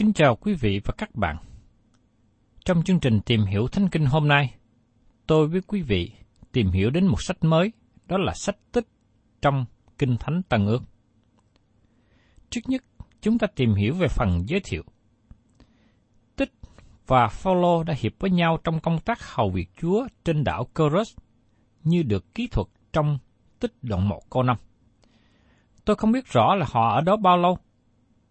[0.00, 1.36] Kính chào quý vị và các bạn.
[2.64, 4.54] Trong chương trình tìm hiểu Thánh Kinh hôm nay,
[5.26, 6.12] tôi với quý vị
[6.52, 7.72] tìm hiểu đến một sách mới,
[8.06, 8.86] đó là sách tích
[9.42, 9.64] trong
[9.98, 10.82] Kinh Thánh Tân Ước.
[12.50, 12.84] Trước nhất,
[13.20, 14.82] chúng ta tìm hiểu về phần giới thiệu.
[16.36, 16.52] Tích
[17.06, 21.16] và Phaolô đã hiệp với nhau trong công tác hầu việc Chúa trên đảo Coros,
[21.84, 23.18] như được kỹ thuật trong
[23.60, 24.56] tích đoạn 1 câu 5.
[25.84, 27.58] Tôi không biết rõ là họ ở đó bao lâu.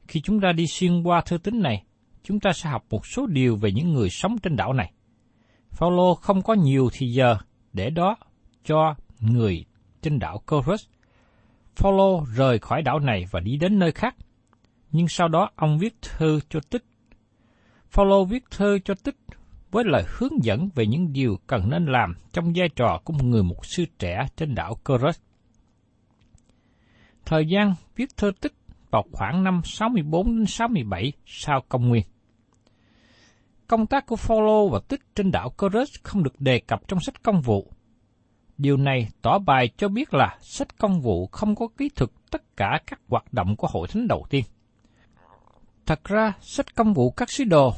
[0.10, 1.84] Khi chúng ta đi xuyên qua thư tín này,
[2.24, 4.92] chúng ta sẽ học một số điều về những người sống trên đảo này.
[5.72, 7.38] Phaolô không có nhiều thì giờ
[7.74, 8.18] để đó
[8.66, 9.66] cho người
[10.02, 10.86] trên đảo Corus.
[11.76, 14.16] Phaolô rời khỏi đảo này và đi đến nơi khác.
[14.92, 16.86] Nhưng sau đó ông viết thư cho Tích.
[17.90, 19.18] Phaolô viết thư cho Tích
[19.72, 23.24] với lời hướng dẫn về những điều cần nên làm trong vai trò của một
[23.24, 25.20] người mục sư trẻ trên đảo Corus.
[27.26, 28.54] Thời gian viết thơ tích
[28.92, 32.04] vào khoảng năm 64 đến 67 sau công nguyên.
[33.68, 37.24] Công tác của Phaolô và tích trên đảo Coros không được đề cập trong sách
[37.24, 37.72] công vụ.
[38.58, 42.58] Điều này tỏ bài cho biết là sách công vụ không có kỹ thuật tất
[42.58, 44.44] cả các hoạt động của hội thánh đầu tiên.
[45.86, 47.74] Thật ra, sách công vụ các sứ đồ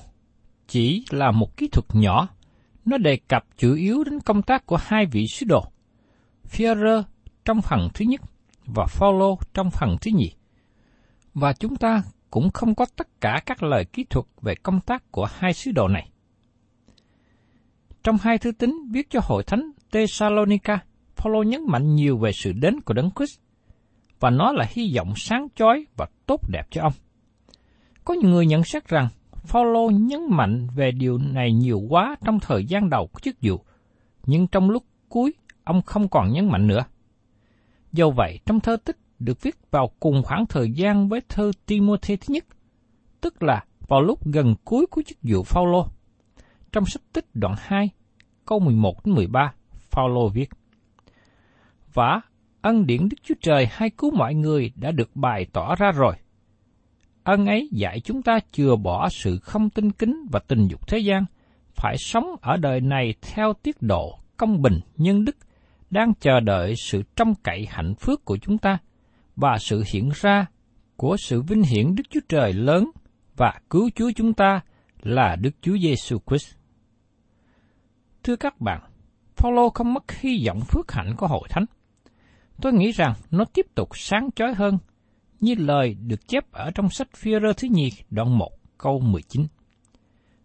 [0.67, 2.27] chỉ là một kỹ thuật nhỏ,
[2.85, 5.63] nó đề cập chủ yếu đến công tác của hai vị sứ đồ.
[6.51, 7.03] Führer
[7.45, 8.21] trong phần thứ nhất
[8.65, 10.33] và Phaolô trong phần thứ nhì.
[11.33, 15.11] Và chúng ta cũng không có tất cả các lời kỹ thuật về công tác
[15.11, 16.09] của hai sứ đồ này.
[18.03, 20.79] Trong hai thư tín viết cho hội thánh Thessalonica,
[21.15, 23.39] Phaolô nhấn mạnh nhiều về sự đến của Đấng Christ
[24.19, 26.93] và nó là hy vọng sáng chói và tốt đẹp cho ông.
[28.05, 32.39] Có nhiều người nhận xét rằng Phaolô nhấn mạnh về điều này nhiều quá trong
[32.39, 33.65] thời gian đầu của chức vụ,
[34.25, 35.33] nhưng trong lúc cuối
[35.63, 36.83] ông không còn nhấn mạnh nữa.
[37.91, 42.15] Do vậy, trong thơ tích được viết vào cùng khoảng thời gian với thơ Timothy
[42.15, 42.45] thứ nhất,
[43.21, 45.87] tức là vào lúc gần cuối của chức vụ Phaolô.
[46.71, 47.89] Trong sách tích đoạn 2,
[48.45, 49.53] câu 11 đến 13,
[49.89, 50.49] Phaolô viết:
[51.93, 52.21] Và
[52.61, 56.15] ân điển Đức Chúa Trời hay cứu mọi người đã được bày tỏ ra rồi.
[57.23, 60.97] Ân ấy dạy chúng ta chừa bỏ sự không tinh kính và tình dục thế
[60.97, 61.25] gian,
[61.75, 65.35] phải sống ở đời này theo tiết độ, công bình, nhân đức,
[65.89, 68.77] đang chờ đợi sự trông cậy hạnh phúc của chúng ta
[69.35, 70.45] và sự hiện ra
[70.95, 72.91] của sự vinh hiển Đức Chúa Trời lớn
[73.37, 74.61] và cứu Chúa chúng ta
[75.01, 76.55] là Đức Chúa Giêsu Christ.
[78.23, 78.81] Thưa các bạn,
[79.35, 81.65] Phaolô không mất hy vọng phước hạnh của hội thánh.
[82.61, 84.77] Tôi nghĩ rằng nó tiếp tục sáng chói hơn,
[85.39, 89.47] như lời được chép ở trong sách Führer thứ nhì đoạn 1 câu 19.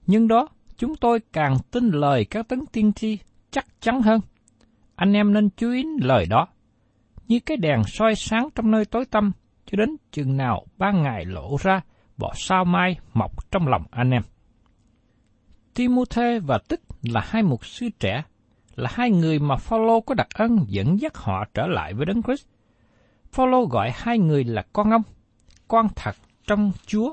[0.07, 3.19] Nhưng đó, chúng tôi càng tin lời các tấn tiên tri
[3.51, 4.21] chắc chắn hơn.
[4.97, 6.49] Anh em nên chú ý lời đó.
[7.29, 9.33] Như cái đèn soi sáng trong nơi tối tăm,
[9.67, 11.81] cho đến chừng nào ban ngày lộ ra,
[12.17, 14.23] bọ sao mai mọc trong lòng anh em.
[15.75, 18.23] Timothy và Tích là hai mục sư trẻ,
[18.77, 22.23] là hai người mà Phaolô có đặc ân dẫn dắt họ trở lại với Đấng
[22.23, 22.47] Christ.
[23.33, 25.03] Phaolô gọi hai người là con ông,
[25.69, 27.13] con thật trong Chúa,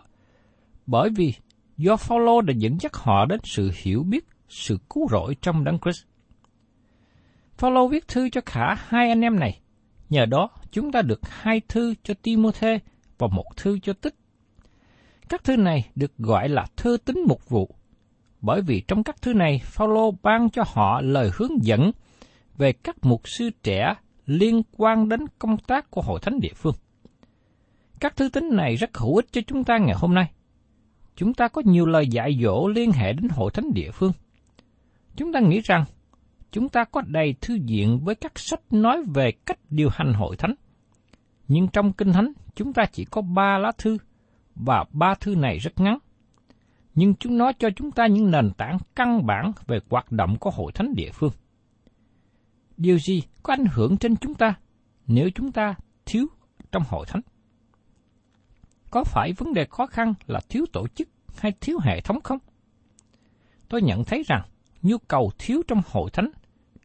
[0.86, 1.33] bởi vì
[1.77, 5.80] do Phaolô đã dẫn dắt họ đến sự hiểu biết, sự cứu rỗi trong Đấng
[5.80, 6.06] Christ.
[7.57, 9.59] Phaolô viết thư cho cả hai anh em này,
[10.09, 12.77] nhờ đó chúng ta được hai thư cho Timothy
[13.17, 14.15] và một thư cho Tích.
[15.29, 17.75] Các thư này được gọi là thư tín mục vụ,
[18.41, 21.91] bởi vì trong các thư này Phaolô ban cho họ lời hướng dẫn
[22.57, 23.95] về các mục sư trẻ
[24.25, 26.75] liên quan đến công tác của hội thánh địa phương.
[27.99, 30.31] Các thư tín này rất hữu ích cho chúng ta ngày hôm nay.
[31.15, 34.11] Chúng ta có nhiều lời dạy dỗ liên hệ đến hội thánh địa phương.
[35.15, 35.85] Chúng ta nghĩ rằng
[36.53, 40.35] chúng ta có đầy thư viện với các sách nói về cách điều hành hội
[40.35, 40.55] thánh.
[41.47, 43.97] Nhưng trong Kinh Thánh, chúng ta chỉ có ba lá thư,
[44.55, 45.97] và ba thư này rất ngắn.
[46.95, 50.51] Nhưng chúng nó cho chúng ta những nền tảng căn bản về hoạt động của
[50.51, 51.31] hội thánh địa phương.
[52.77, 54.56] Điều gì có ảnh hưởng trên chúng ta
[55.07, 55.75] nếu chúng ta
[56.06, 56.25] thiếu
[56.71, 57.21] trong hội thánh?
[58.91, 62.38] Có phải vấn đề khó khăn là thiếu tổ chức hay thiếu hệ thống không?
[63.69, 64.41] Tôi nhận thấy rằng
[64.81, 66.31] nhu cầu thiếu trong hội thánh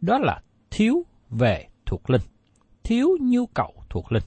[0.01, 2.23] đó là thiếu về thuộc linh,
[2.83, 4.23] thiếu nhu cầu thuộc linh.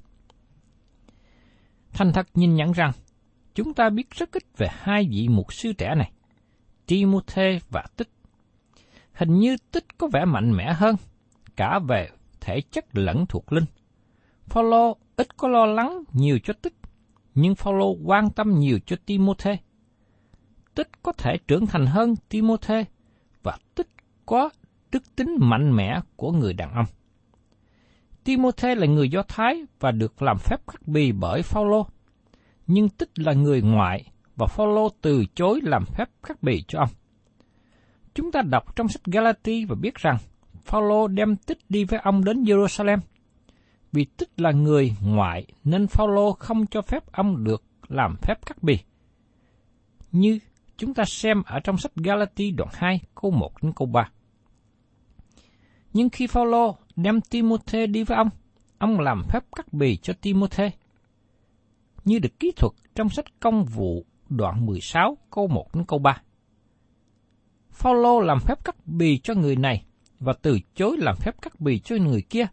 [1.93, 2.91] Thành thật nhìn nhận rằng,
[3.55, 6.11] chúng ta biết rất ít về hai vị mục sư trẻ này,
[6.85, 8.09] Timothy và Tích.
[9.13, 10.95] Hình như Tích có vẻ mạnh mẽ hơn,
[11.55, 12.09] cả về
[12.41, 13.65] thể chất lẫn thuộc linh.
[14.45, 16.75] Phaolô ít có lo lắng nhiều cho Tích,
[17.35, 19.51] nhưng Phaolô quan tâm nhiều cho Timothy.
[20.75, 22.83] Tích có thể trưởng thành hơn Timothy
[23.43, 23.89] và Tích
[24.25, 24.49] có
[24.91, 26.85] đức tính mạnh mẽ của người đàn ông.
[28.23, 31.85] Timothy là người Do Thái và được làm phép cắt bì bởi Phaolô,
[32.67, 34.05] nhưng Tích là người ngoại
[34.35, 36.89] và Phaolô từ chối làm phép cắt bì cho ông.
[38.13, 40.17] Chúng ta đọc trong sách Galati và biết rằng
[40.63, 42.97] Phaolô đem Tích đi với ông đến Jerusalem.
[43.91, 48.63] Vì Tích là người ngoại nên Phaolô không cho phép ông được làm phép cắt
[48.63, 48.79] bì.
[50.11, 50.39] Như
[50.77, 54.09] chúng ta xem ở trong sách Galati đoạn 2 câu 1 đến câu 3.
[55.93, 58.29] Nhưng khi Phaolô đem Timôthê đi với ông,
[58.77, 60.71] ông làm phép cắt bì cho Timôthê.
[62.05, 66.21] Như được kỹ thuật trong sách công vụ đoạn 16 câu 1 đến câu 3.
[67.71, 69.85] Phaolô làm phép cắt bì cho người này
[70.19, 72.45] và từ chối làm phép cắt bì cho người kia.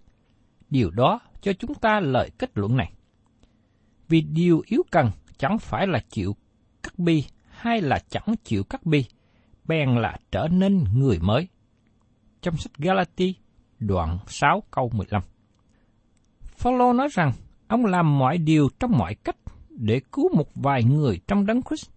[0.70, 2.92] Điều đó cho chúng ta lời kết luận này.
[4.08, 6.36] Vì điều yếu cần chẳng phải là chịu
[6.82, 9.04] cắt bi hay là chẳng chịu cắt bi,
[9.64, 11.48] bèn là trở nên người mới
[12.42, 13.34] trong sách Galati
[13.80, 15.22] đoạn 6 câu 15.
[16.42, 17.32] Phaolô nói rằng
[17.68, 19.36] ông làm mọi điều trong mọi cách
[19.70, 21.90] để cứu một vài người trong đấng Christ.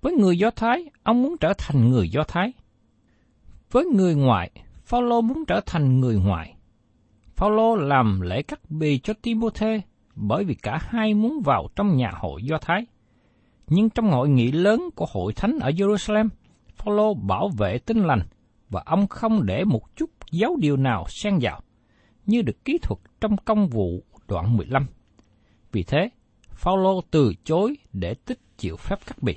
[0.00, 2.52] Với người Do Thái, ông muốn trở thành người Do Thái.
[3.70, 4.50] Với người ngoại,
[4.84, 6.54] Phaolô muốn trở thành người ngoại.
[7.36, 9.80] Phaolô làm lễ cắt bì cho Timôthê
[10.14, 12.86] bởi vì cả hai muốn vào trong nhà hội Do Thái.
[13.66, 16.28] Nhưng trong hội nghị lớn của hội thánh ở Jerusalem,
[16.76, 18.20] Phaolô bảo vệ tinh lành
[18.70, 21.60] và ông không để một chút dấu điều nào xen vào,
[22.26, 24.86] như được kỹ thuật trong công vụ đoạn 15.
[25.72, 26.08] Vì thế,
[26.50, 29.36] Phaolô từ chối để tích chịu phép cắt bì.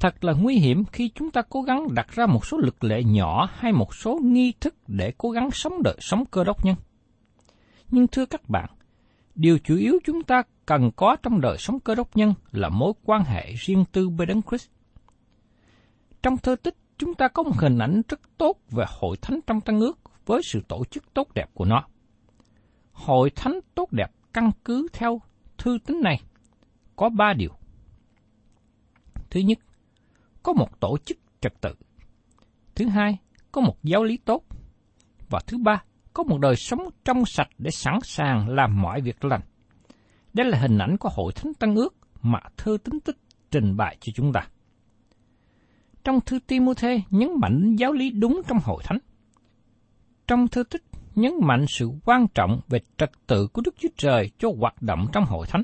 [0.00, 3.02] Thật là nguy hiểm khi chúng ta cố gắng đặt ra một số lực lệ
[3.04, 6.76] nhỏ hay một số nghi thức để cố gắng sống đời sống cơ đốc nhân.
[7.90, 8.70] Nhưng thưa các bạn,
[9.34, 12.92] điều chủ yếu chúng ta cần có trong đời sống cơ đốc nhân là mối
[13.04, 14.68] quan hệ riêng tư với Đấng Christ.
[16.22, 19.60] Trong thơ tích chúng ta có một hình ảnh rất tốt về hội thánh trong
[19.60, 21.84] Tăng ước với sự tổ chức tốt đẹp của nó.
[22.92, 25.20] Hội thánh tốt đẹp căn cứ theo
[25.58, 26.20] thư tín này
[26.96, 27.50] có ba điều.
[29.30, 29.58] Thứ nhất,
[30.42, 31.74] có một tổ chức trật tự.
[32.74, 33.18] Thứ hai,
[33.52, 34.44] có một giáo lý tốt.
[35.30, 39.24] Và thứ ba, có một đời sống trong sạch để sẵn sàng làm mọi việc
[39.24, 39.42] lành.
[40.32, 43.16] Đây là hình ảnh của hội thánh Tăng ước mà thư tính tích
[43.50, 44.48] trình bày cho chúng ta
[46.04, 48.98] trong thư Timôthê nhấn mạnh giáo lý đúng trong hội thánh.
[50.26, 50.82] Trong thư tích
[51.14, 55.06] nhấn mạnh sự quan trọng về trật tự của Đức Chúa Trời cho hoạt động
[55.12, 55.62] trong hội thánh.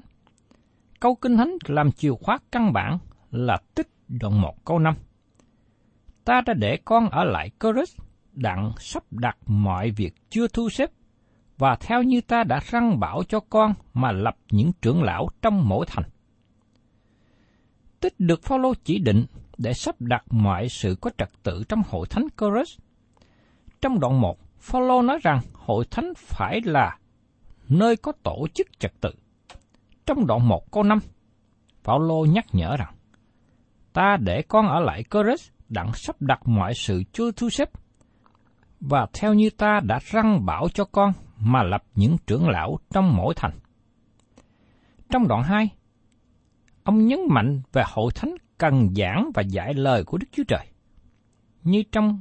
[1.01, 2.99] Câu Kinh Thánh làm chìa khóa căn bản
[3.31, 4.95] là tích đoạn 1 câu 5.
[6.25, 7.97] Ta đã để con ở lại Corus
[8.33, 10.91] đặng sắp đặt mọi việc chưa thu xếp,
[11.59, 15.69] và theo như ta đã răng bảo cho con mà lập những trưởng lão trong
[15.69, 16.05] mỗi thành.
[18.01, 19.27] Tích được Phaolô chỉ định
[19.59, 22.79] để sắp đặt mọi sự có trật tự trong hội thánh Corus.
[23.81, 26.99] Trong đoạn 1, Phaolô nói rằng hội thánh phải là
[27.69, 29.11] nơi có tổ chức trật tự.
[30.07, 30.99] Trong đoạn 1 câu 5,
[31.83, 32.95] Phaolô nhắc nhở rằng
[33.93, 37.69] ta để con ở lại Corus đặng sắp đặt mọi sự chưa thu xếp
[38.81, 43.17] và theo như ta đã răng bảo cho con mà lập những trưởng lão trong
[43.17, 43.59] mỗi thành.
[45.11, 45.69] Trong đoạn 2,
[46.83, 50.67] ông nhấn mạnh về hội thánh cần giảng và dạy lời của Đức Chúa Trời.
[51.63, 52.21] Như trong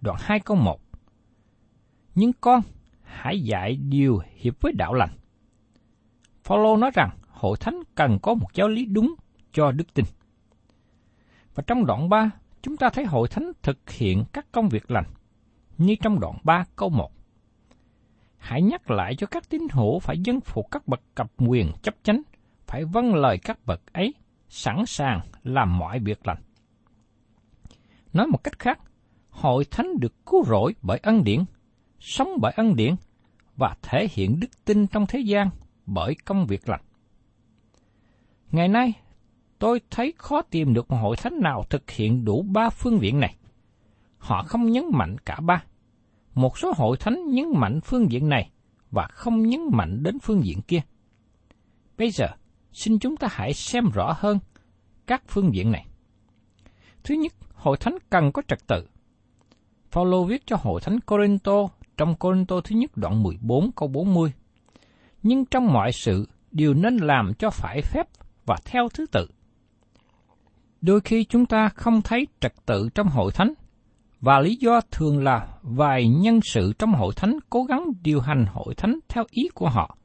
[0.00, 0.80] đoạn 2 câu 1.
[2.14, 2.60] Nhưng con,
[3.02, 5.10] hãy dạy điều hiệp với đạo lành.
[6.44, 9.14] Phaolô nói rằng hội thánh cần có một giáo lý đúng
[9.52, 10.04] cho đức tin.
[11.54, 12.30] Và trong đoạn 3,
[12.62, 15.04] chúng ta thấy hội thánh thực hiện các công việc lành,
[15.78, 17.12] như trong đoạn 3 câu 1.
[18.36, 21.94] Hãy nhắc lại cho các tín hữu phải dân phục các bậc cập quyền chấp
[22.02, 22.22] chánh,
[22.66, 24.14] phải vâng lời các bậc ấy,
[24.48, 26.42] sẵn sàng làm mọi việc lành.
[28.12, 28.80] Nói một cách khác,
[29.30, 31.44] hội thánh được cứu rỗi bởi ân điển,
[32.00, 32.94] sống bởi ân điển
[33.56, 35.50] và thể hiện đức tin trong thế gian
[35.86, 36.80] bởi công việc lành.
[38.52, 38.92] Ngày nay,
[39.58, 43.20] tôi thấy khó tìm được một hội thánh nào thực hiện đủ ba phương diện
[43.20, 43.36] này.
[44.18, 45.64] Họ không nhấn mạnh cả ba.
[46.34, 48.50] Một số hội thánh nhấn mạnh phương diện này
[48.90, 50.80] và không nhấn mạnh đến phương diện kia.
[51.98, 52.28] Bây giờ,
[52.72, 54.38] xin chúng ta hãy xem rõ hơn
[55.06, 55.86] các phương diện này.
[57.04, 58.86] Thứ nhất, hội thánh cần có trật tự.
[59.90, 64.32] Phaolô viết cho hội thánh Corinto trong Corinto thứ nhất đoạn 14 câu 40.
[65.22, 68.08] Nhưng trong mọi sự đều nên làm cho phải phép
[68.46, 69.26] và theo thứ tự.
[70.80, 73.52] Đôi khi chúng ta không thấy trật tự trong hội thánh,
[74.20, 78.46] và lý do thường là vài nhân sự trong hội thánh cố gắng điều hành
[78.52, 79.96] hội thánh theo ý của họ.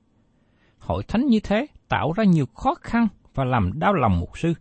[0.80, 4.54] Hội thánh như thế tạo ra nhiều khó khăn và làm đau lòng mục sư.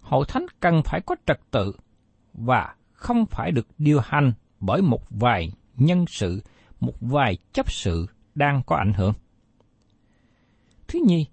[0.00, 1.72] Hội thánh cần phải có trật tự
[2.34, 6.42] và không phải được điều hành bởi một vài nhân sự,
[6.80, 9.12] một vài chấp sự đang có ảnh hưởng.
[10.88, 11.26] Thứ nhì,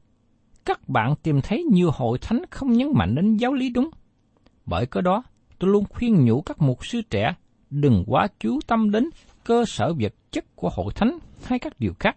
[0.66, 3.90] các bạn tìm thấy nhiều hội thánh không nhấn mạnh đến giáo lý đúng.
[4.66, 5.24] Bởi cái đó,
[5.60, 7.36] tôi luôn khuyên nhủ các mục sư trẻ
[7.70, 9.10] đừng quá chú tâm đến
[9.44, 12.16] cơ sở vật chất của hội thánh hay các điều khác.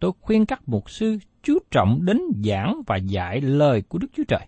[0.00, 4.24] Tôi khuyên các mục sư chú trọng đến giảng và dạy lời của Đức Chúa
[4.28, 4.46] Trời.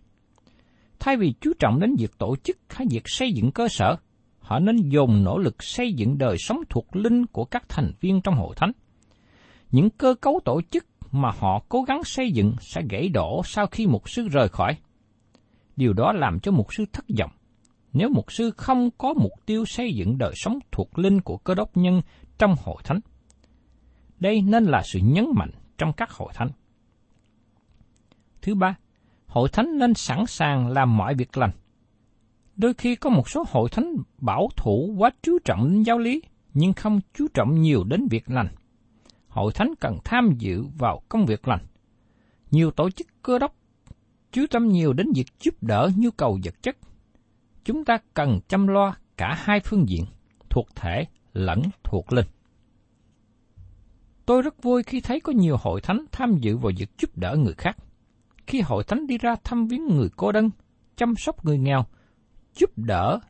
[0.98, 3.96] Thay vì chú trọng đến việc tổ chức hay việc xây dựng cơ sở,
[4.38, 8.20] họ nên dồn nỗ lực xây dựng đời sống thuộc linh của các thành viên
[8.20, 8.72] trong hội thánh.
[9.70, 13.66] Những cơ cấu tổ chức mà họ cố gắng xây dựng sẽ gãy đổ sau
[13.66, 14.76] khi mục sư rời khỏi.
[15.76, 17.30] Điều đó làm cho mục sư thất vọng.
[17.92, 21.54] Nếu mục sư không có mục tiêu xây dựng đời sống thuộc linh của cơ
[21.54, 22.02] đốc nhân
[22.38, 23.00] trong hội thánh.
[24.20, 26.48] Đây nên là sự nhấn mạnh trong các hội thánh.
[28.46, 28.76] Thứ ba,
[29.26, 31.50] hội thánh nên sẵn sàng làm mọi việc lành.
[32.56, 36.22] Đôi khi có một số hội thánh bảo thủ quá chú trọng đến giáo lý,
[36.54, 38.48] nhưng không chú trọng nhiều đến việc lành.
[39.28, 41.60] Hội thánh cần tham dự vào công việc lành.
[42.50, 43.54] Nhiều tổ chức cơ đốc
[44.32, 46.76] chú tâm nhiều đến việc giúp đỡ nhu cầu vật chất.
[47.64, 50.04] Chúng ta cần chăm lo cả hai phương diện,
[50.50, 52.26] thuộc thể lẫn thuộc linh.
[54.26, 57.36] Tôi rất vui khi thấy có nhiều hội thánh tham dự vào việc giúp đỡ
[57.36, 57.76] người khác.
[58.46, 60.50] Khi hội thánh đi ra thăm viếng người cô đơn,
[60.96, 61.84] chăm sóc người nghèo,
[62.54, 63.20] giúp đỡ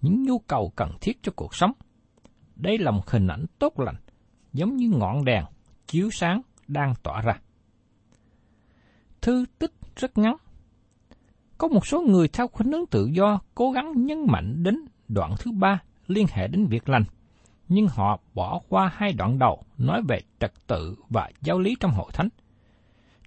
[0.00, 1.72] những nhu cầu cần thiết cho cuộc sống.
[2.56, 3.96] Đây là một hình ảnh tốt lành,
[4.52, 5.44] giống như ngọn đèn
[5.86, 7.40] chiếu sáng đang tỏa ra.
[9.20, 10.36] Thư tích rất ngắn.
[11.58, 15.34] Có một số người theo khuynh hướng tự do cố gắng nhấn mạnh đến đoạn
[15.38, 17.04] thứ ba liên hệ đến việc lành,
[17.68, 21.90] nhưng họ bỏ qua hai đoạn đầu nói về trật tự và giáo lý trong
[21.90, 22.28] hội thánh.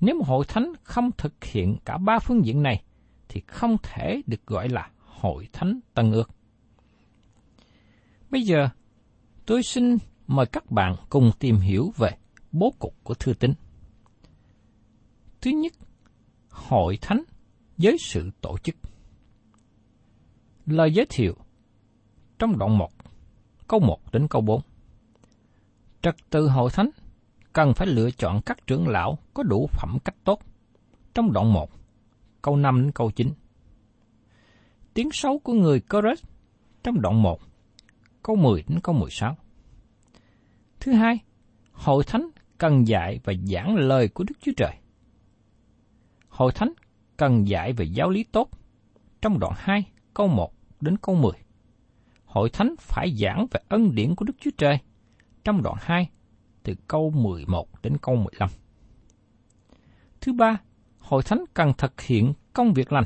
[0.05, 2.83] Nếu một hội thánh không thực hiện cả ba phương diện này,
[3.29, 6.29] thì không thể được gọi là hội thánh tân ước.
[8.29, 8.69] Bây giờ,
[9.45, 12.09] tôi xin mời các bạn cùng tìm hiểu về
[12.51, 13.53] bố cục của thư tín.
[15.41, 15.73] Thứ nhất,
[16.49, 17.23] hội thánh
[17.77, 18.75] với sự tổ chức.
[20.65, 21.35] Lời giới thiệu
[22.39, 22.89] trong đoạn 1,
[23.67, 24.61] câu 1 đến câu 4.
[26.01, 26.89] Trật tự hội thánh
[27.53, 30.39] cần phải lựa chọn các trưởng lão có đủ phẩm cách tốt.
[31.15, 31.69] Trong đoạn 1,
[32.41, 33.33] câu 5 đến câu 9.
[34.93, 36.23] Tiếng xấu của người Chorus
[36.83, 37.39] trong đoạn 1,
[38.23, 39.37] câu 10 đến câu 16.
[40.79, 41.19] Thứ hai,
[41.71, 44.73] hội thánh cần dạy và giảng lời của Đức Chúa Trời.
[46.29, 46.73] Hội thánh
[47.17, 48.49] cần dạy về giáo lý tốt.
[49.21, 49.83] Trong đoạn 2,
[50.13, 51.31] câu 1 đến câu 10.
[52.25, 54.77] Hội thánh phải giảng về ân điển của Đức Chúa Trời.
[55.43, 56.09] Trong đoạn 2,
[56.63, 58.49] từ câu 11 đến câu 15.
[60.21, 60.57] Thứ ba,
[60.99, 63.03] hội thánh cần thực hiện công việc lành.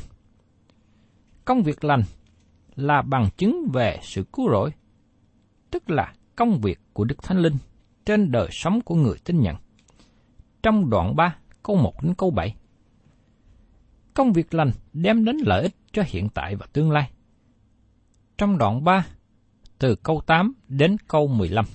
[1.46, 2.04] công việc lành
[2.76, 4.72] là bằng chứng về sự cứu rỗi,
[5.72, 7.58] tức là công việc của Đức Thánh Linh
[8.06, 9.56] trên đời sống của người tin nhận.
[10.64, 12.56] Trong đoạn 3, câu 1 đến câu 7.
[14.14, 17.12] Công việc lành đem đến lợi ích cho hiện tại và tương lai.
[18.38, 19.06] Trong đoạn 3,
[19.80, 21.66] từ câu 8 đến câu 15.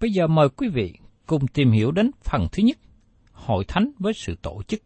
[0.00, 0.94] Bây giờ mời quý vị
[1.26, 2.78] cùng tìm hiểu đến phần thứ nhất,
[3.32, 4.82] hội thánh với sự tổ chức.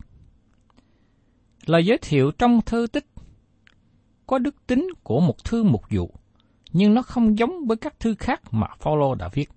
[1.66, 3.06] Lời giới thiệu trong thư tích
[4.26, 6.14] có đức tính của một thư mục vụ,
[6.72, 9.50] nhưng nó không giống với các thư khác mà Phaolô đã viết.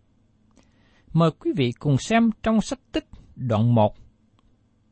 [1.13, 3.95] Mời quý vị cùng xem trong sách tích đoạn 1,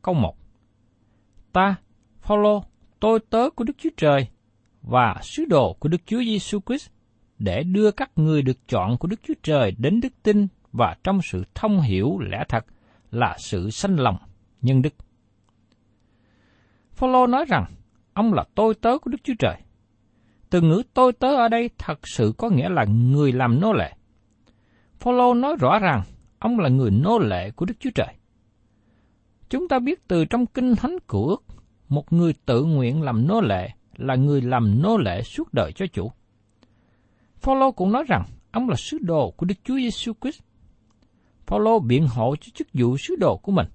[0.02, 0.36] câu 1.
[1.52, 1.76] Ta,
[2.20, 2.64] Phaolô,
[3.00, 4.28] tôi tớ của Đức Chúa Trời
[4.82, 6.90] và sứ đồ của Đức Chúa Giêsu Christ
[7.38, 10.46] để đưa các người được chọn của Đức Chúa Trời đến đức tin
[10.76, 12.66] và trong sự thông hiểu lẽ thật
[13.10, 14.16] là sự sanh lòng
[14.62, 14.94] nhân đức.
[16.92, 17.64] Phaolô nói rằng
[18.12, 19.56] ông là tôi tớ của Đức Chúa Trời.
[20.50, 23.92] Từ ngữ tôi tớ ở đây thật sự có nghĩa là người làm nô lệ.
[24.98, 26.02] Phaolô nói rõ ràng
[26.38, 28.14] ông là người nô lệ của Đức Chúa Trời.
[29.48, 31.44] Chúng ta biết từ trong kinh thánh của ước,
[31.88, 35.86] một người tự nguyện làm nô lệ là người làm nô lệ suốt đời cho
[35.86, 36.12] chủ.
[37.36, 40.42] Phaolô cũng nói rằng ông là sứ đồ của Đức Chúa Giêsu Christ.
[41.46, 43.66] Phaolô biện hộ cho chức vụ sứ đồ của mình.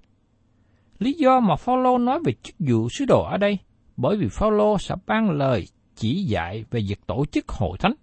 [0.98, 3.58] Lý do mà Phaolô nói về chức vụ sứ đồ ở đây,
[3.96, 7.94] bởi vì Phaolô sẽ ban lời chỉ dạy về việc tổ chức hội thánh.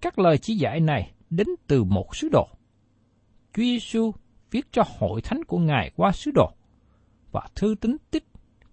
[0.00, 2.48] Các lời chỉ dạy này đến từ một sứ đồ.
[3.54, 4.12] Chúa Giêsu
[4.50, 6.52] viết cho hội thánh của Ngài qua sứ đồ,
[7.30, 8.24] và thư tín tích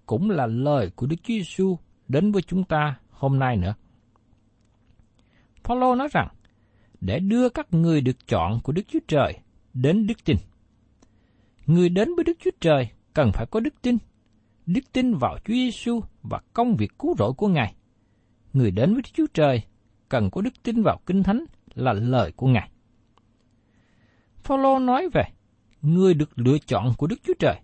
[0.06, 3.76] cũng là lời của Đức Chúa Giêsu đến với chúng ta hôm nay nữa.
[5.64, 6.28] Phaolô nói rằng,
[7.02, 9.40] để đưa các người được chọn của Đức Chúa Trời
[9.82, 10.38] đến đức tin.
[11.66, 13.98] Người đến với Đức Chúa Trời cần phải có đức tin,
[14.66, 17.74] đức tin vào Chúa Giêsu và công việc cứu rỗi của Ngài.
[18.54, 19.64] Người đến với Đức Chúa Trời
[20.10, 22.70] cần có đức tin vào Kinh Thánh là lời của Ngài.
[24.36, 25.24] Phaolô nói về
[25.82, 27.60] người được lựa chọn của Đức Chúa Trời,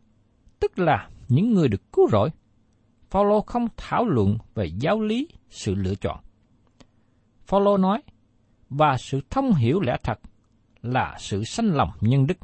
[0.60, 2.30] tức là những người được cứu rỗi.
[3.10, 6.20] Phaolô không thảo luận về giáo lý sự lựa chọn.
[7.48, 8.02] Phaolô nói,
[8.70, 10.20] và sự thông hiểu lẽ thật
[10.94, 12.38] là sự sanh lòng nhân đức.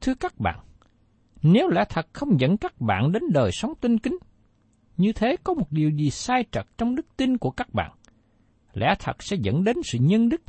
[0.00, 0.58] Thưa các bạn,
[1.42, 4.18] nếu lẽ thật không dẫn các bạn đến đời sống tinh kính,
[4.96, 7.92] như thế có một điều gì sai trật trong đức tin của các bạn.
[8.72, 10.42] Lẽ thật sẽ dẫn đến sự nhân đức,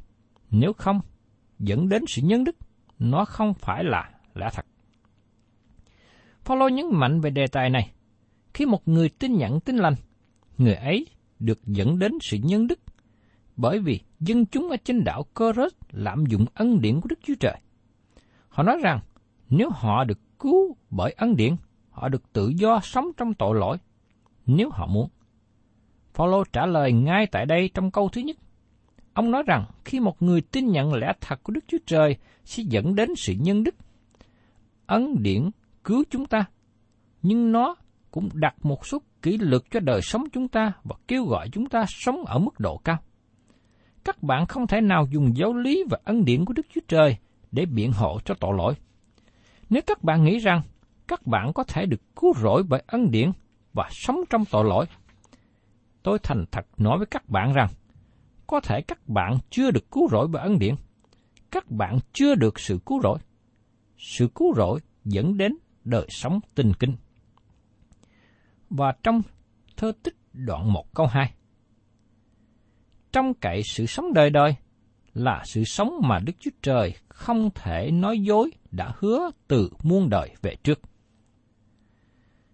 [0.52, 1.02] nếu không,
[1.60, 2.56] dẫn đến sự nhân đức,
[3.00, 4.66] nó không phải là lẽ thật.
[6.44, 7.92] Phaolô nhấn mạnh về đề tài này.
[8.54, 9.96] Khi một người tin nhận tin lành,
[10.58, 11.08] người ấy
[11.40, 12.80] được dẫn đến sự nhân đức,
[13.62, 17.34] bởi vì dân chúng ở trên đảo Coros lạm dụng ân điển của Đức Chúa
[17.40, 17.58] Trời.
[18.50, 19.00] Họ nói rằng,
[19.50, 21.56] nếu họ được cứu bởi ân điển,
[21.90, 23.78] họ được tự do sống trong tội lỗi,
[24.46, 25.10] nếu họ muốn.
[26.14, 28.38] Phaolô trả lời ngay tại đây trong câu thứ nhất.
[29.14, 32.64] Ông nói rằng khi một người tin nhận lẽ thật của Đức Chúa Trời sẽ
[32.64, 33.76] dẫn đến sự nhân đức.
[34.86, 35.50] Ân điển
[35.84, 36.46] cứu chúng ta,
[37.22, 37.76] nhưng nó
[38.12, 41.70] cũng đặt một số kỷ luật cho đời sống chúng ta và kêu gọi chúng
[41.70, 42.98] ta sống ở mức độ cao.
[44.04, 47.18] Các bạn không thể nào dùng giáo lý và ân điển của Đức Chúa Trời
[47.52, 48.74] để biện hộ cho tội lỗi.
[49.70, 50.62] Nếu các bạn nghĩ rằng
[51.08, 53.32] các bạn có thể được cứu rỗi bởi ân điển
[53.74, 54.86] và sống trong tội lỗi,
[56.04, 57.68] tôi thành thật nói với các bạn rằng,
[58.48, 60.76] có thể các bạn chưa được cứu rỗi bởi ân điển,
[61.52, 63.20] các bạn chưa được sự cứu rỗi.
[63.98, 66.96] Sự cứu rỗi dẫn đến đời sống tinh kinh.
[68.70, 69.22] Và trong
[69.78, 71.34] thơ tích đoạn 1 câu 2,
[73.12, 74.56] trong cậy sự sống đời đời
[75.14, 80.10] là sự sống mà Đức Chúa Trời không thể nói dối đã hứa từ muôn
[80.10, 80.80] đời về trước.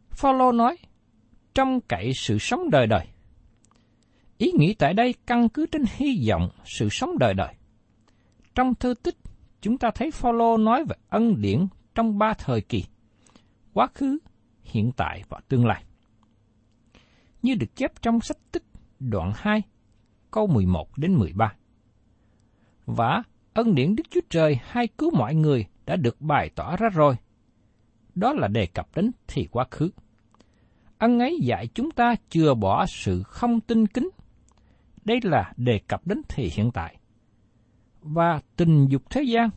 [0.10, 0.78] Phaolô nói,
[1.54, 3.08] trong cậy sự sống đời đời.
[4.38, 7.54] Ý nghĩ tại đây căn cứ trên hy vọng sự sống đời đời.
[8.56, 9.16] Trong thư tích,
[9.62, 12.84] chúng ta thấy Phaolô nói về ân điển trong ba thời kỳ,
[13.74, 14.18] quá khứ,
[14.64, 15.84] hiện tại và tương lai.
[17.42, 18.64] Như được chép trong sách tích
[19.00, 19.62] đoạn 2,
[20.32, 21.54] câu 11 đến 13.
[22.86, 26.90] Và ân điển Đức Chúa Trời hay cứu mọi người đã được bày tỏ ra
[26.90, 27.16] rồi.
[28.16, 29.90] Đó là đề cập đến thì quá khứ.
[30.98, 34.10] Ân ấy dạy chúng ta chừa bỏ sự không tin kính.
[35.06, 36.98] Đây là đề cập đến thì hiện tại.
[38.02, 39.50] Và tình dục thế gian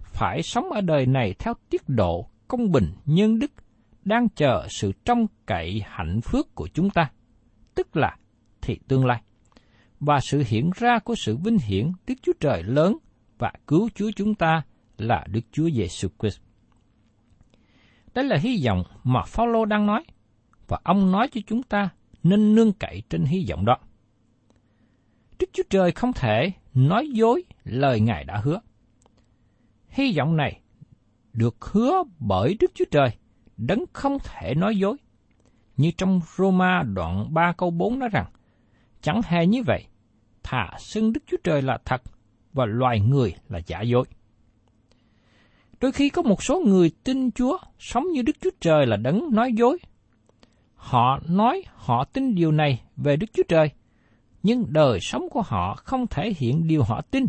[0.00, 3.50] phải sống ở đời này theo tiết độ công bình nhân đức
[4.04, 7.10] đang chờ sự trông cậy hạnh phước của chúng ta,
[7.74, 8.16] tức là
[8.62, 9.22] thì tương lai,
[10.00, 12.96] và sự hiện ra của sự vinh hiển Đức Chúa Trời lớn
[13.38, 14.62] và cứu Chúa chúng ta
[14.98, 16.40] là Đức Chúa Giêsu Christ.
[18.14, 20.04] Đây là hy vọng mà Phaolô đang nói,
[20.68, 21.88] và ông nói cho chúng ta
[22.22, 23.76] nên nương cậy trên hy vọng đó.
[25.38, 28.60] Đức Chúa Trời không thể nói dối lời Ngài đã hứa.
[29.88, 30.60] Hy vọng này
[31.32, 33.10] được hứa bởi Đức Chúa Trời,
[33.56, 34.96] đấng không thể nói dối.
[35.76, 38.26] Như trong Roma đoạn 3 câu 4 nói rằng,
[39.02, 39.86] chẳng hề như vậy,
[40.42, 42.02] thà xưng Đức Chúa Trời là thật
[42.52, 44.04] và loài người là giả dối.
[45.80, 49.34] Đôi khi có một số người tin Chúa sống như Đức Chúa Trời là đấng
[49.34, 49.78] nói dối.
[50.74, 53.70] Họ nói họ tin điều này về Đức Chúa Trời,
[54.42, 57.26] nhưng đời sống của họ không thể hiện điều họ tin.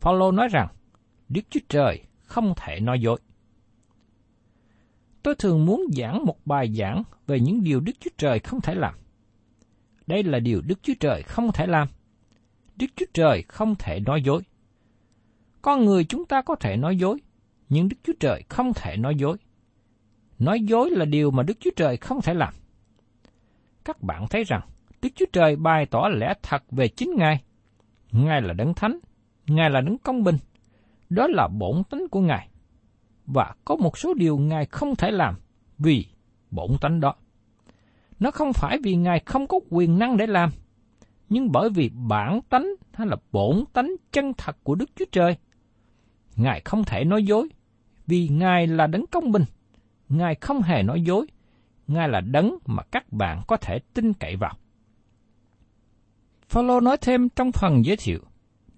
[0.00, 0.68] Paulo nói rằng,
[1.28, 3.20] Đức Chúa Trời không thể nói dối.
[5.22, 8.74] Tôi thường muốn giảng một bài giảng về những điều Đức Chúa Trời không thể
[8.74, 8.94] làm.
[10.10, 11.88] Đây là điều Đức Chúa Trời không thể làm.
[12.76, 14.42] Đức Chúa Trời không thể nói dối.
[15.62, 17.18] Con người chúng ta có thể nói dối,
[17.68, 19.36] nhưng Đức Chúa Trời không thể nói dối.
[20.38, 22.54] Nói dối là điều mà Đức Chúa Trời không thể làm.
[23.84, 24.60] Các bạn thấy rằng
[25.02, 27.42] Đức Chúa Trời bày tỏ lẽ thật về chính Ngài.
[28.12, 28.98] Ngài là đấng thánh,
[29.46, 30.36] Ngài là đấng công bình.
[31.10, 32.48] Đó là bổn tính của Ngài.
[33.26, 35.34] Và có một số điều Ngài không thể làm
[35.78, 36.06] vì
[36.50, 37.14] bổn tánh đó.
[38.20, 40.50] Nó không phải vì Ngài không có quyền năng để làm,
[41.28, 45.36] nhưng bởi vì bản tánh hay là bổn tánh chân thật của Đức Chúa Trời.
[46.36, 47.48] Ngài không thể nói dối,
[48.06, 49.44] vì Ngài là đấng công bình.
[50.08, 51.26] Ngài không hề nói dối,
[51.86, 54.54] Ngài là đấng mà các bạn có thể tin cậy vào.
[56.48, 58.20] Phaolô nói thêm trong phần giới thiệu,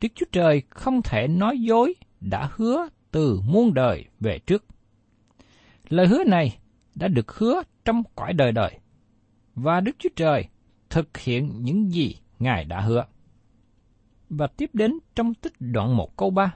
[0.00, 4.64] Đức Chúa Trời không thể nói dối đã hứa từ muôn đời về trước.
[5.88, 6.58] Lời hứa này
[6.94, 8.78] đã được hứa trong cõi đời đời,
[9.54, 10.48] và Đức Chúa Trời
[10.90, 13.04] thực hiện những gì Ngài đã hứa.
[14.30, 16.54] Và tiếp đến trong tích đoạn 1 câu 3.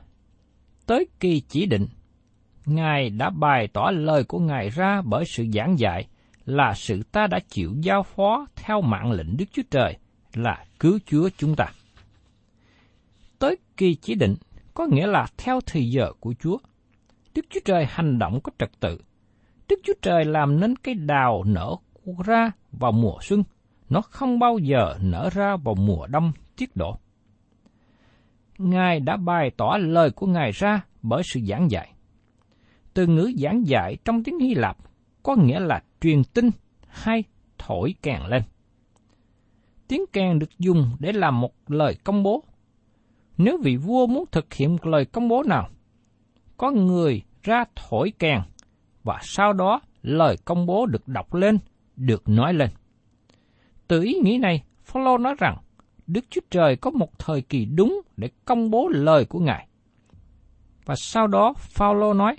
[0.87, 1.87] Tới kỳ chỉ định,
[2.67, 6.09] Ngài đã bày tỏ lời của Ngài ra bởi sự giảng dạy
[6.45, 9.97] là sự ta đã chịu giao phó theo mạng lệnh Đức Chúa Trời
[10.35, 11.67] là cứu Chúa chúng ta.
[13.39, 14.35] Tới kỳ chỉ định
[14.75, 16.59] có nghĩa là theo thời giờ của Chúa.
[17.35, 19.01] Đức Chúa Trời hành động có trật tự.
[19.69, 21.77] Đức Chúa Trời làm nên cái đào nở
[22.27, 23.43] ra vào mùa xuân,
[23.89, 26.97] nó không bao giờ nở ra vào mùa đông tiết độ.
[28.59, 31.93] Ngài đã bày tỏ lời của Ngài ra bởi sự giảng dạy.
[32.95, 34.77] Từ ngữ giảng dạy trong tiếng Hy Lạp
[35.23, 36.51] có nghĩa là truyền tin
[36.89, 37.25] hay
[37.59, 38.43] thổi kèn lên.
[39.89, 42.45] Tiếng kèn được dùng để làm một lời công bố.
[43.39, 45.69] Nếu vị vua muốn thực hiện một lời công bố nào,
[46.57, 48.41] có người ra thổi kèn
[49.05, 51.59] và sau đó lời công bố được đọc lên,
[51.97, 52.71] được nói lên.
[53.89, 55.57] Từ ý nghĩ này, Phaolô nói rằng
[56.07, 59.69] Đức Chúa Trời có một thời kỳ đúng để công bố lời của Ngài.
[60.85, 62.37] Và sau đó Phaolô nói,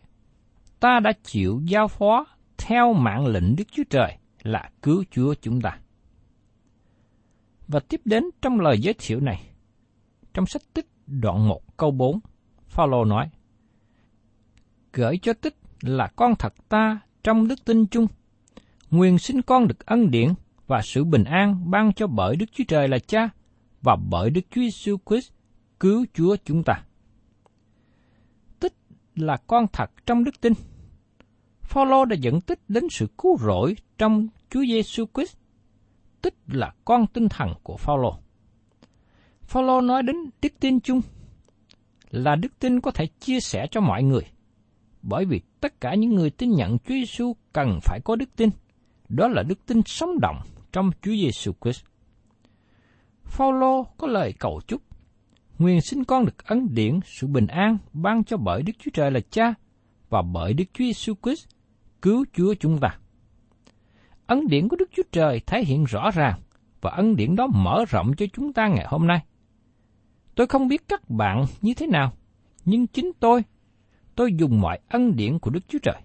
[0.80, 2.26] ta đã chịu giao phó
[2.58, 5.80] theo mạng lệnh Đức Chúa Trời là cứu Chúa chúng ta.
[7.68, 9.44] Và tiếp đến trong lời giới thiệu này,
[10.34, 12.20] trong sách tích đoạn 1 câu 4,
[12.68, 13.30] Phaolô nói,
[14.94, 18.08] Gửi cho tích là con thật ta trong đức tin chung,
[18.92, 20.34] nguyện xin con được ân điển
[20.68, 23.30] và sự bình an ban cho bởi Đức Chúa Trời là Cha
[23.82, 25.32] và bởi Đức Chúa Jesus Christ,
[25.80, 26.84] cứu Chúa chúng ta.
[28.60, 28.74] Tích
[29.16, 30.54] là con thật trong đức tin.
[31.62, 35.38] Phaolô đã dẫn tích đến sự cứu rỗi trong Chúa Giêsu Christ.
[36.22, 38.18] Tích là con tinh thần của Phaolô.
[39.42, 41.02] Phaolô nói đến đức tin chung,
[42.10, 44.24] là đức tin có thể chia sẻ cho mọi người.
[45.02, 48.50] Bởi vì tất cả những người tin nhận Chúa Giêsu cần phải có đức tin.
[49.10, 50.40] Đó là đức tin sống động
[50.72, 51.86] trong Chúa Giêsu Christ.
[53.24, 54.82] Phaolô có lời cầu chúc,
[55.58, 59.12] nguyện xin con được ấn điển sự bình an ban cho bởi Đức Chúa Trời
[59.12, 59.54] là Cha
[60.10, 61.48] và bởi Đức Chúa Giêsu Christ
[62.02, 62.98] cứu Chúa chúng ta.
[64.28, 66.40] Ấn điển của Đức Chúa Trời thể hiện rõ ràng
[66.82, 69.20] và ân điển đó mở rộng cho chúng ta ngày hôm nay.
[70.36, 72.14] Tôi không biết các bạn như thế nào,
[72.66, 73.44] nhưng chính tôi,
[74.16, 76.02] tôi dùng mọi ân điển của Đức Chúa Trời.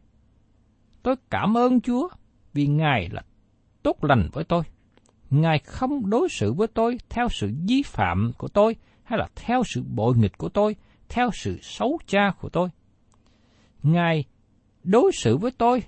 [1.02, 2.08] Tôi cảm ơn Chúa
[2.52, 3.22] vì Ngài là
[3.82, 4.62] tốt lành với tôi.
[5.30, 9.62] Ngài không đối xử với tôi theo sự vi phạm của tôi hay là theo
[9.66, 10.76] sự bội nghịch của tôi,
[11.08, 12.68] theo sự xấu cha của tôi.
[13.82, 14.24] Ngài
[14.84, 15.82] đối xử với tôi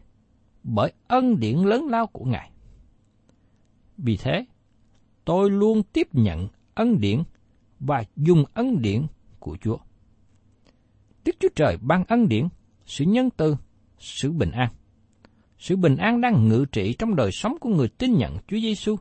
[0.63, 2.51] bởi ân điển lớn lao của Ngài.
[3.99, 4.45] Vì thế,
[5.25, 7.23] tôi luôn tiếp nhận ân điển
[7.81, 9.07] và dùng ân điển
[9.39, 9.79] của Chúa.
[11.25, 12.49] Đức Chúa Trời ban ân điển,
[12.87, 13.57] sự nhân từ,
[13.99, 14.71] sự bình an.
[15.65, 18.97] Sự bình an đang ngự trị trong đời sống của người tin nhận Chúa Giêsu.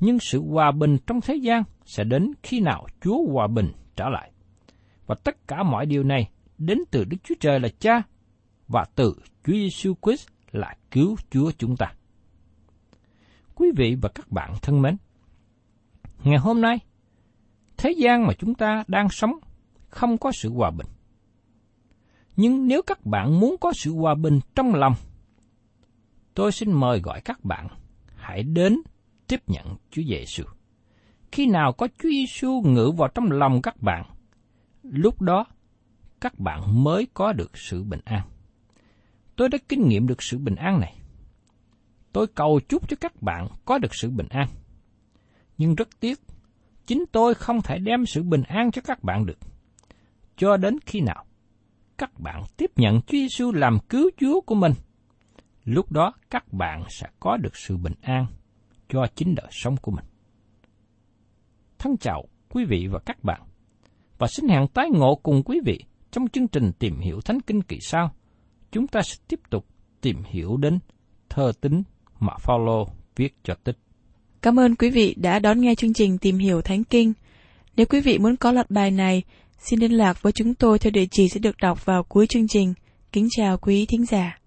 [0.00, 4.08] Nhưng sự hòa bình trong thế gian sẽ đến khi nào Chúa hòa bình trở
[4.08, 4.30] lại.
[5.06, 8.02] Và tất cả mọi điều này đến từ Đức Chúa Trời là Cha
[8.68, 11.92] và từ Chúa Giêsu Christ là cứu Chúa chúng ta.
[13.54, 14.96] Quý vị và các bạn thân mến,
[16.24, 16.78] ngày hôm nay,
[17.76, 19.32] thế gian mà chúng ta đang sống
[19.88, 20.86] không có sự hòa bình.
[22.36, 24.94] Nhưng nếu các bạn muốn có sự hòa bình trong lòng,
[26.36, 27.68] tôi xin mời gọi các bạn
[28.16, 28.76] hãy đến
[29.26, 30.44] tiếp nhận Chúa Giêsu.
[31.32, 34.04] Khi nào có Chúa Giêsu ngự vào trong lòng các bạn,
[34.82, 35.46] lúc đó
[36.20, 38.22] các bạn mới có được sự bình an.
[39.36, 40.96] Tôi đã kinh nghiệm được sự bình an này.
[42.12, 44.48] Tôi cầu chúc cho các bạn có được sự bình an.
[45.58, 46.20] Nhưng rất tiếc,
[46.86, 49.38] chính tôi không thể đem sự bình an cho các bạn được.
[50.36, 51.24] Cho đến khi nào
[51.98, 54.72] các bạn tiếp nhận Chúa Giêsu làm cứu Chúa của mình,
[55.66, 58.26] lúc đó các bạn sẽ có được sự bình an
[58.88, 60.04] cho chính đời sống của mình.
[61.78, 63.42] Thân chào quý vị và các bạn,
[64.18, 65.78] và xin hẹn tái ngộ cùng quý vị
[66.10, 68.14] trong chương trình tìm hiểu Thánh Kinh kỳ sau.
[68.72, 69.66] Chúng ta sẽ tiếp tục
[70.00, 70.78] tìm hiểu đến
[71.28, 71.82] thơ tính
[72.20, 73.78] mà Phaolô viết cho tích.
[74.42, 77.12] Cảm ơn quý vị đã đón nghe chương trình Tìm hiểu Thánh Kinh.
[77.76, 79.22] Nếu quý vị muốn có loạt bài này,
[79.58, 82.48] xin liên lạc với chúng tôi theo địa chỉ sẽ được đọc vào cuối chương
[82.48, 82.74] trình.
[83.12, 84.38] Kính chào quý thính giả.